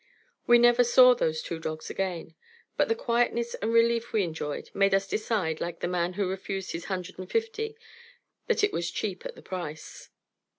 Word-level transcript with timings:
We 0.47 0.57
never 0.57 0.83
saw 0.83 1.13
those 1.13 1.43
two 1.43 1.59
dogs 1.59 1.91
again; 1.91 2.33
but 2.75 2.87
the 2.87 2.95
quietness 2.95 3.53
and 3.61 3.71
relief 3.71 4.11
we 4.13 4.23
enjoyed 4.23 4.71
made 4.73 4.95
us 4.95 5.05
decide, 5.07 5.61
like 5.61 5.79
the 5.81 5.87
man 5.87 6.13
who 6.13 6.27
refused 6.27 6.71
his 6.71 6.85
hundred 6.85 7.19
and 7.19 7.29
fifty, 7.29 7.77
that 8.47 8.63
it 8.63 8.73
was 8.73 8.89
cheap 8.89 9.27
at 9.27 9.35
the 9.35 9.43
price. 9.43 10.09